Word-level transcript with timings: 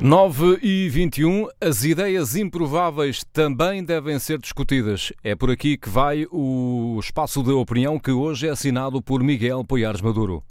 9 0.00 0.60
e 0.62 0.88
21, 0.88 1.48
as 1.60 1.82
ideias 1.82 2.36
improváveis 2.36 3.24
também 3.32 3.84
devem 3.84 4.16
ser 4.20 4.38
discutidas. 4.38 5.12
É 5.24 5.34
por 5.34 5.50
aqui 5.50 5.76
que 5.76 5.88
vai 5.88 6.24
o 6.30 6.96
espaço 7.00 7.42
de 7.42 7.50
opinião 7.50 7.98
que 7.98 8.12
hoje 8.12 8.46
é 8.46 8.50
assinado 8.50 9.02
por 9.02 9.24
Miguel 9.24 9.64
Poiares 9.64 10.00
Maduro. 10.00 10.44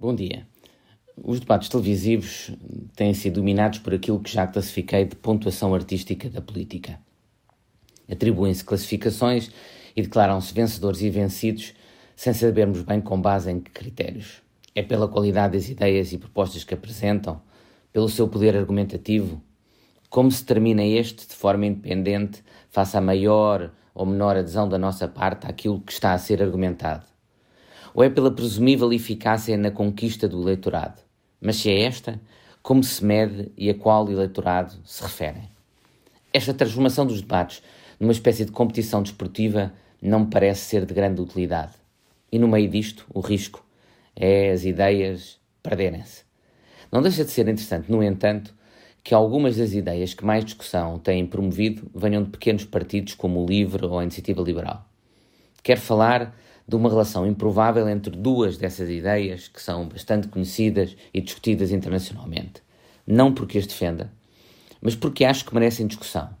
Bom 0.00 0.14
dia. 0.14 0.46
Os 1.22 1.40
debates 1.40 1.68
televisivos 1.68 2.52
têm 2.96 3.12
sido 3.12 3.34
dominados 3.34 3.80
por 3.80 3.92
aquilo 3.92 4.18
que 4.18 4.32
já 4.32 4.46
classifiquei 4.46 5.04
de 5.04 5.14
pontuação 5.14 5.74
artística 5.74 6.30
da 6.30 6.40
política. 6.40 6.98
Atribuem-se 8.10 8.64
classificações 8.64 9.50
e 10.00 10.02
declaram-se 10.02 10.52
vencedores 10.52 11.02
e 11.02 11.10
vencidos 11.10 11.74
sem 12.16 12.32
sabermos 12.32 12.82
bem 12.82 13.00
com 13.00 13.20
base 13.20 13.50
em 13.50 13.60
que 13.60 13.70
critérios. 13.70 14.42
É 14.74 14.82
pela 14.82 15.08
qualidade 15.08 15.56
das 15.56 15.68
ideias 15.68 16.12
e 16.12 16.18
propostas 16.18 16.64
que 16.64 16.74
apresentam, 16.74 17.40
pelo 17.92 18.08
seu 18.08 18.26
poder 18.28 18.56
argumentativo, 18.56 19.42
como 20.08 20.30
se 20.30 20.44
termina 20.44 20.84
este 20.84 21.28
de 21.28 21.34
forma 21.34 21.66
independente 21.66 22.42
face 22.68 22.96
à 22.96 23.00
maior 23.00 23.72
ou 23.94 24.06
menor 24.06 24.36
adesão 24.36 24.68
da 24.68 24.78
nossa 24.78 25.06
parte 25.06 25.46
àquilo 25.46 25.80
que 25.80 25.92
está 25.92 26.12
a 26.12 26.18
ser 26.18 26.42
argumentado. 26.42 27.04
Ou 27.92 28.02
é 28.02 28.08
pela 28.08 28.30
presumível 28.30 28.92
eficácia 28.92 29.56
na 29.56 29.70
conquista 29.70 30.28
do 30.28 30.40
eleitorado? 30.40 31.02
Mas 31.40 31.56
se 31.56 31.70
é 31.70 31.82
esta, 31.82 32.20
como 32.62 32.82
se 32.82 33.04
mede 33.04 33.50
e 33.56 33.68
a 33.68 33.74
qual 33.74 34.10
eleitorado 34.10 34.74
se 34.84 35.02
referem? 35.02 35.50
Esta 36.32 36.54
transformação 36.54 37.06
dos 37.06 37.20
debates 37.20 37.62
numa 38.00 38.12
espécie 38.12 38.46
de 38.46 38.52
competição 38.52 39.02
desportiva 39.02 39.72
não 40.08 40.20
me 40.20 40.26
parece 40.30 40.62
ser 40.62 40.86
de 40.86 40.94
grande 40.94 41.20
utilidade. 41.20 41.72
E 42.32 42.38
no 42.38 42.48
meio 42.48 42.68
disto, 42.68 43.06
o 43.12 43.20
risco 43.20 43.64
é 44.16 44.50
as 44.50 44.64
ideias 44.64 45.38
perderem-se. 45.62 46.22
Não 46.90 47.02
deixa 47.02 47.24
de 47.24 47.30
ser 47.30 47.42
interessante, 47.48 47.90
no 47.90 48.02
entanto, 48.02 48.54
que 49.02 49.14
algumas 49.14 49.56
das 49.56 49.72
ideias 49.72 50.14
que 50.14 50.24
mais 50.24 50.44
discussão 50.44 50.98
têm 50.98 51.26
promovido 51.26 51.90
venham 51.94 52.22
de 52.22 52.30
pequenos 52.30 52.64
partidos 52.64 53.14
como 53.14 53.42
o 53.42 53.46
LIVRE 53.46 53.86
ou 53.86 53.98
a 53.98 54.02
Iniciativa 54.02 54.42
Liberal. 54.42 54.86
Quero 55.62 55.80
falar 55.80 56.36
de 56.66 56.76
uma 56.76 56.88
relação 56.88 57.26
improvável 57.26 57.88
entre 57.88 58.14
duas 58.14 58.56
dessas 58.56 58.88
ideias 58.88 59.48
que 59.48 59.60
são 59.60 59.88
bastante 59.88 60.28
conhecidas 60.28 60.96
e 61.12 61.20
discutidas 61.20 61.70
internacionalmente. 61.70 62.62
Não 63.06 63.34
porque 63.34 63.58
as 63.58 63.66
defenda, 63.66 64.12
mas 64.80 64.94
porque 64.94 65.24
acho 65.24 65.44
que 65.44 65.54
merecem 65.54 65.86
discussão. 65.86 66.39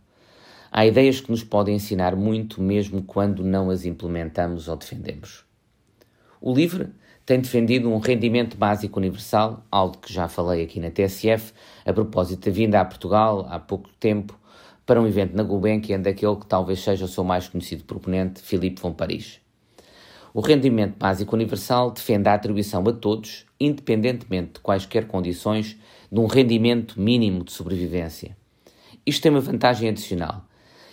Há 0.72 0.86
ideias 0.86 1.20
que 1.20 1.32
nos 1.32 1.42
podem 1.42 1.74
ensinar 1.74 2.14
muito, 2.14 2.62
mesmo 2.62 3.02
quando 3.02 3.42
não 3.42 3.70
as 3.70 3.84
implementamos 3.84 4.68
ou 4.68 4.76
defendemos. 4.76 5.44
O 6.40 6.54
LIVRE 6.54 6.90
tem 7.26 7.40
defendido 7.40 7.90
um 7.90 7.98
rendimento 7.98 8.56
básico 8.56 9.00
universal, 9.00 9.64
algo 9.68 9.98
que 9.98 10.12
já 10.12 10.28
falei 10.28 10.62
aqui 10.62 10.78
na 10.78 10.88
TSF, 10.88 11.52
a 11.84 11.92
propósito 11.92 12.48
da 12.48 12.54
vinda 12.54 12.80
a 12.80 12.84
Portugal 12.84 13.46
há 13.50 13.58
pouco 13.58 13.90
tempo 13.98 14.38
para 14.86 15.00
um 15.00 15.08
evento 15.08 15.36
na 15.36 15.42
Gulbenkian 15.42 16.00
daquele 16.00 16.36
que 16.36 16.46
talvez 16.46 16.78
seja 16.78 17.04
o 17.04 17.08
seu 17.08 17.24
mais 17.24 17.48
conhecido 17.48 17.82
proponente, 17.82 18.40
Philippe 18.40 18.80
von 18.80 18.92
Paris. 18.92 19.40
O 20.32 20.40
rendimento 20.40 20.96
básico 20.96 21.34
universal 21.34 21.90
defende 21.90 22.28
a 22.28 22.34
atribuição 22.34 22.84
a 22.86 22.92
todos, 22.92 23.44
independentemente 23.58 24.52
de 24.54 24.60
quaisquer 24.60 25.08
condições, 25.08 25.76
de 26.10 26.20
um 26.20 26.26
rendimento 26.26 27.00
mínimo 27.00 27.42
de 27.42 27.50
sobrevivência. 27.50 28.36
Isto 29.04 29.22
tem 29.22 29.32
uma 29.32 29.40
vantagem 29.40 29.88
adicional 29.88 30.48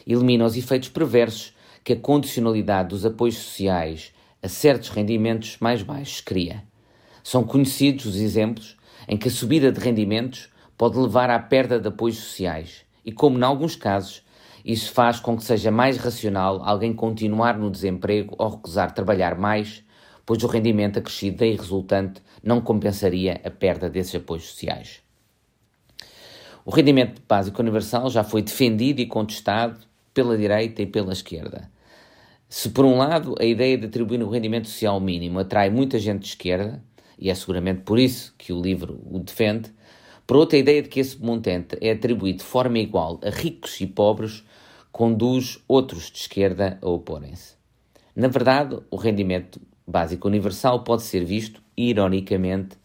elimina 0.07 0.45
os 0.45 0.55
efeitos 0.55 0.89
perversos 0.89 1.53
que 1.83 1.93
a 1.93 1.99
condicionalidade 1.99 2.89
dos 2.89 3.05
apoios 3.05 3.37
sociais 3.37 4.13
a 4.41 4.47
certos 4.47 4.89
rendimentos 4.89 5.57
mais 5.59 5.83
baixos 5.83 6.21
cria. 6.21 6.63
São 7.23 7.43
conhecidos 7.43 8.05
os 8.05 8.15
exemplos 8.15 8.77
em 9.07 9.17
que 9.17 9.27
a 9.27 9.31
subida 9.31 9.71
de 9.71 9.79
rendimentos 9.79 10.49
pode 10.77 10.97
levar 10.97 11.29
à 11.29 11.39
perda 11.39 11.79
de 11.79 11.87
apoios 11.87 12.17
sociais 12.17 12.85
e, 13.03 13.11
como 13.11 13.37
em 13.37 13.43
alguns 13.43 13.75
casos, 13.75 14.23
isso 14.63 14.91
faz 14.91 15.19
com 15.19 15.37
que 15.37 15.43
seja 15.43 15.71
mais 15.71 15.97
racional 15.97 16.61
alguém 16.63 16.93
continuar 16.93 17.57
no 17.57 17.71
desemprego 17.71 18.35
ou 18.37 18.49
recusar 18.49 18.93
trabalhar 18.93 19.37
mais, 19.37 19.83
pois 20.25 20.43
o 20.43 20.47
rendimento 20.47 20.99
acrescido 20.99 21.37
daí 21.37 21.55
resultante 21.55 22.21
não 22.43 22.59
compensaria 22.59 23.41
a 23.45 23.49
perda 23.49 23.89
desses 23.89 24.15
apoios 24.15 24.49
sociais. 24.49 25.01
O 26.65 26.71
rendimento 26.71 27.21
básico 27.27 27.61
universal 27.61 28.09
já 28.09 28.25
foi 28.25 28.41
defendido 28.41 28.99
e 28.99 29.05
contestado 29.05 29.79
pela 30.17 30.35
direita 30.35 30.81
e 30.81 30.87
pela 30.87 31.13
esquerda. 31.13 31.69
Se, 32.49 32.71
por 32.71 32.85
um 32.85 32.97
lado, 32.97 33.35
a 33.39 33.45
ideia 33.45 33.77
de 33.77 33.85
atribuir 33.85 34.23
o 34.23 34.29
rendimento 34.31 34.67
social 34.67 34.99
mínimo 34.99 35.37
atrai 35.37 35.69
muita 35.69 35.99
gente 35.99 36.23
de 36.23 36.29
esquerda, 36.29 36.83
e 37.19 37.29
é 37.29 37.35
seguramente 37.35 37.81
por 37.81 37.99
isso 37.99 38.33
que 38.35 38.51
o 38.51 38.59
livro 38.59 38.99
o 39.11 39.19
defende, 39.19 39.71
por 40.25 40.37
outra, 40.37 40.57
a 40.57 40.59
ideia 40.59 40.81
de 40.81 40.89
que 40.89 40.99
esse 40.99 41.23
montante 41.23 41.77
é 41.79 41.91
atribuído 41.91 42.39
de 42.39 42.45
forma 42.45 42.79
igual 42.79 43.19
a 43.23 43.29
ricos 43.29 43.79
e 43.79 43.85
pobres 43.85 44.43
conduz 44.91 45.63
outros 45.67 46.09
de 46.09 46.17
esquerda 46.17 46.79
a 46.81 46.89
oporem-se. 46.89 47.53
Na 48.15 48.27
verdade, 48.27 48.79
o 48.89 48.95
rendimento 48.95 49.61
básico 49.85 50.27
universal 50.27 50.83
pode 50.83 51.03
ser 51.03 51.23
visto, 51.23 51.61
ironicamente, 51.77 52.75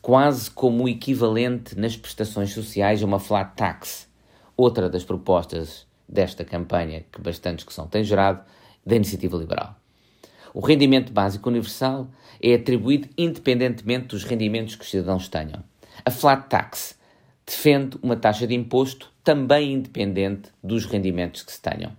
quase 0.00 0.50
como 0.50 0.84
o 0.84 0.88
equivalente 0.88 1.78
nas 1.78 1.94
prestações 1.94 2.54
sociais 2.54 3.02
a 3.02 3.06
uma 3.06 3.18
flat 3.18 3.54
tax, 3.54 4.08
outra 4.56 4.88
das 4.88 5.04
propostas 5.04 5.89
desta 6.10 6.44
campanha 6.44 7.04
que 7.12 7.20
bastantes 7.20 7.64
que 7.64 7.72
são 7.72 7.86
têm 7.86 8.02
gerado, 8.02 8.44
da 8.84 8.96
iniciativa 8.96 9.36
liberal. 9.36 9.76
O 10.52 10.60
rendimento 10.60 11.12
básico 11.12 11.48
universal 11.48 12.08
é 12.42 12.54
atribuído 12.54 13.08
independentemente 13.16 14.08
dos 14.08 14.24
rendimentos 14.24 14.74
que 14.74 14.82
os 14.82 14.90
cidadãos 14.90 15.28
tenham. 15.28 15.62
A 16.04 16.10
flat 16.10 16.48
tax 16.48 16.98
defende 17.46 17.98
uma 18.02 18.16
taxa 18.16 18.46
de 18.46 18.54
imposto 18.54 19.12
também 19.22 19.72
independente 19.72 20.50
dos 20.62 20.86
rendimentos 20.86 21.42
que 21.42 21.52
se 21.52 21.60
tenham. 21.60 21.92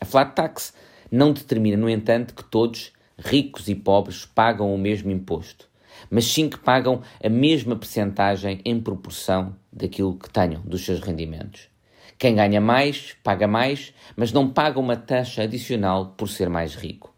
A 0.00 0.04
flat 0.04 0.34
tax 0.34 0.74
não 1.10 1.32
determina, 1.32 1.76
no 1.76 1.88
entanto, 1.88 2.34
que 2.34 2.44
todos, 2.44 2.92
ricos 3.16 3.68
e 3.68 3.74
pobres, 3.74 4.24
pagam 4.24 4.74
o 4.74 4.78
mesmo 4.78 5.10
imposto, 5.10 5.68
mas 6.10 6.24
sim 6.24 6.48
que 6.48 6.58
pagam 6.58 7.02
a 7.22 7.28
mesma 7.28 7.76
percentagem 7.76 8.60
em 8.64 8.80
proporção 8.80 9.54
daquilo 9.72 10.18
que 10.18 10.30
tenham 10.30 10.62
dos 10.62 10.84
seus 10.84 11.00
rendimentos. 11.00 11.73
Quem 12.18 12.36
ganha 12.36 12.60
mais, 12.60 13.16
paga 13.22 13.46
mais, 13.46 13.92
mas 14.16 14.32
não 14.32 14.48
paga 14.48 14.78
uma 14.78 14.96
taxa 14.96 15.42
adicional 15.42 16.14
por 16.16 16.28
ser 16.28 16.48
mais 16.48 16.74
rico. 16.74 17.12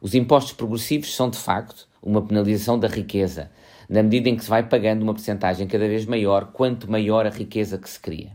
Os 0.00 0.14
impostos 0.14 0.52
progressivos 0.52 1.14
são, 1.14 1.28
de 1.28 1.38
facto, 1.38 1.88
uma 2.02 2.22
penalização 2.22 2.78
da 2.78 2.88
riqueza, 2.88 3.50
na 3.88 4.02
medida 4.02 4.28
em 4.28 4.36
que 4.36 4.44
se 4.44 4.50
vai 4.50 4.62
pagando 4.62 5.02
uma 5.02 5.12
percentagem 5.12 5.66
cada 5.66 5.86
vez 5.86 6.06
maior 6.06 6.52
quanto 6.52 6.90
maior 6.90 7.26
a 7.26 7.30
riqueza 7.30 7.76
que 7.76 7.90
se 7.90 8.00
cria. 8.00 8.30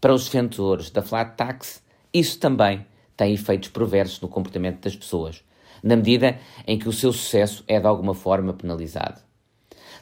Para 0.00 0.14
os 0.14 0.24
defensores 0.24 0.90
da 0.90 1.02
flat 1.02 1.36
tax, 1.36 1.82
isso 2.12 2.38
também 2.38 2.86
tem 3.16 3.34
efeitos 3.34 3.68
perversos 3.68 4.20
no 4.20 4.28
comportamento 4.28 4.80
das 4.80 4.94
pessoas, 4.94 5.42
na 5.82 5.96
medida 5.96 6.38
em 6.66 6.78
que 6.78 6.88
o 6.88 6.92
seu 6.92 7.12
sucesso 7.12 7.64
é 7.66 7.78
de 7.78 7.86
alguma 7.86 8.14
forma 8.14 8.52
penalizado. 8.52 9.20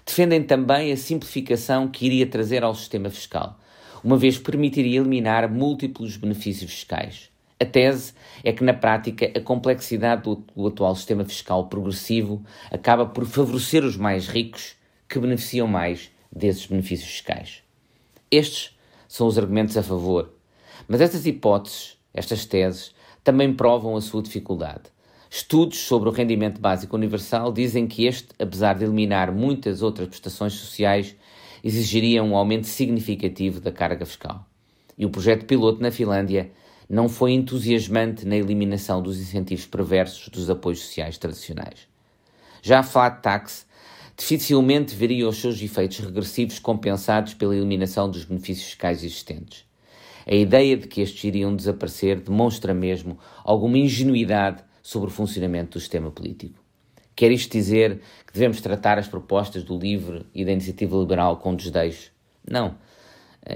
Defendem 0.05 0.43
também 0.43 0.93
a 0.93 0.97
simplificação 0.97 1.89
que 1.89 2.07
iria 2.07 2.27
trazer 2.27 2.63
ao 2.65 2.75
sistema 2.75 3.11
fiscal, 3.11 3.59
uma 4.03 4.17
vez 4.17 4.39
que 4.39 4.45
permitiria 4.45 5.01
eliminar 5.01 5.51
múltiplos 5.51 6.17
benefícios 6.17 6.73
fiscais. 6.73 7.31
A 7.61 7.65
tese 7.65 8.13
é 8.43 8.53
que, 8.53 8.65
na 8.65 8.75
prática, 8.75 9.31
a 9.37 9.41
complexidade 9.41 10.23
do, 10.23 10.45
do 10.57 10.67
atual 10.67 10.97
sistema 10.97 11.25
fiscal 11.25 11.69
progressivo 11.69 12.45
acaba 12.71 13.07
por 13.07 13.25
favorecer 13.25 13.85
os 13.85 13.97
mais 13.97 14.27
ricos, 14.27 14.75
que 15.09 15.19
beneficiam 15.19 15.69
mais 15.69 16.11
desses 16.31 16.67
benefícios 16.67 17.11
fiscais. 17.11 17.63
Estes 18.31 18.77
são 19.07 19.27
os 19.27 19.39
argumentos 19.39 19.77
a 19.77 19.83
favor, 19.83 20.33
mas 20.89 21.01
estas 21.01 21.27
hipóteses, 21.27 21.97
estas 22.13 22.45
teses, 22.45 22.95
também 23.23 23.53
provam 23.53 23.95
a 23.95 24.01
sua 24.01 24.23
dificuldade. 24.23 24.91
Estudos 25.31 25.79
sobre 25.79 26.09
o 26.09 26.13
rendimento 26.13 26.61
básico 26.61 26.97
universal 26.97 27.53
dizem 27.53 27.87
que 27.87 28.07
este, 28.07 28.29
apesar 28.39 28.75
de 28.75 28.85
eliminar 28.85 29.33
muitas 29.33 29.83
outras 29.83 30.09
prestações 30.09 30.55
sociais, 30.55 31.15
exigiria 31.63 32.23
um 32.23 32.37
aumento 32.37 32.67
significativo 32.67 33.61
da 33.61 33.71
carga 33.71 34.05
fiscal. 34.05 34.47
E 34.97 35.07
o 35.07 35.11
projeto 35.11 35.47
piloto 35.47 35.83
na 35.83 35.91
Finlândia 35.91 36.51
não 36.89 37.09
foi 37.09 37.33
entusiasmante 37.33 38.27
na 38.27 38.37
eliminação 38.37 39.03
dos 39.03 39.19
incentivos 39.19 39.67
perversos 39.67 40.29
dos 40.29 40.51
apoios 40.51 40.81
sociais 40.81 41.17
tradicionais. 41.17 41.89
Já 42.61 42.81
a 42.81 42.83
flat 42.83 43.23
tax 43.23 43.67
dificilmente 44.17 44.95
veria 44.95 45.29
os 45.29 45.39
seus 45.39 45.61
efeitos 45.63 45.99
regressivos 45.99 46.59
compensados 46.59 47.35
pela 47.35 47.57
eliminação 47.57 48.11
dos 48.11 48.25
benefícios 48.25 48.67
fiscais 48.67 49.03
existentes. 49.03 49.65
A 50.27 50.35
ideia 50.35 50.77
de 50.77 50.87
que 50.87 51.01
estes 51.01 51.25
iriam 51.25 51.57
desaparecer 51.57 52.21
demonstra 52.21 52.73
mesmo 52.73 53.19
alguma 53.43 53.79
ingenuidade 53.79 54.63
sobre 54.83 55.09
o 55.09 55.13
funcionamento 55.13 55.79
do 55.79 55.81
sistema 55.81 56.11
político. 56.11 56.62
Quer 57.23 57.31
isto 57.31 57.53
dizer 57.53 58.01
que 58.27 58.33
devemos 58.33 58.61
tratar 58.61 58.99
as 58.99 59.07
propostas 59.07 59.63
do 59.63 59.79
LIVRE 59.79 60.27
e 60.35 60.45
da 60.45 60.51
Iniciativa 60.51 60.97
Liberal 60.97 61.37
com 61.37 61.55
desdeixo? 61.55 62.11
Não. 62.45 62.75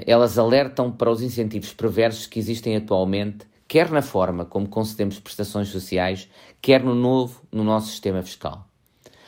Elas 0.07 0.39
alertam 0.39 0.93
para 0.93 1.11
os 1.11 1.21
incentivos 1.21 1.73
perversos 1.73 2.29
que 2.29 2.39
existem 2.39 2.77
atualmente, 2.77 3.45
quer 3.67 3.91
na 3.91 4.03
forma 4.03 4.45
como 4.45 4.69
concedemos 4.69 5.19
prestações 5.19 5.67
sociais, 5.67 6.29
quer 6.63 6.85
no 6.85 6.95
novo 6.95 7.43
no 7.51 7.65
nosso 7.65 7.89
sistema 7.89 8.23
fiscal. 8.23 8.69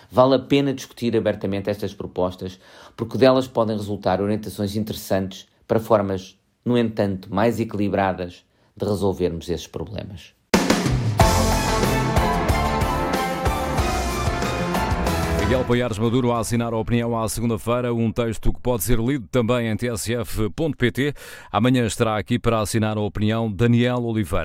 Vale 0.09 0.37
a 0.37 0.39
pena 0.39 0.73
discutir 0.73 1.17
abertamente 1.17 1.69
estas 1.69 1.93
propostas, 1.93 2.61
porque 2.97 3.19
delas 3.19 3.49
podem 3.49 3.77
resultar 3.77 4.23
orientações 4.23 4.77
interessantes 4.77 5.49
para 5.67 5.81
formas, 5.81 6.39
no 6.65 6.79
entanto, 6.79 7.29
mais 7.35 7.59
equilibradas 7.59 8.45
de 8.77 8.87
resolvermos 8.87 9.49
esses 9.51 9.67
problemas. 9.67 10.38
Miguel 15.49 15.65
Poiares 15.65 15.99
Maduro 15.99 16.31
a 16.31 16.41
assinar 16.41 16.75
a 16.75 16.77
opinião 16.77 17.19
à 17.19 17.27
segunda-feira, 17.27 17.95
um 17.95 18.13
texto 18.13 18.53
que 18.53 18.61
pode 18.61 18.85
ser 18.85 18.99
lido 18.99 19.27
também 19.29 19.69
em 19.69 19.77
tsf.pt. 19.77 21.15
Amanhã 21.51 21.87
estará 21.87 22.19
aqui 22.19 22.39
para 22.39 22.61
assinar 22.61 22.99
a 22.99 23.01
opinião 23.01 23.51
Daniel 23.51 24.05
Oliveira. 24.05 24.45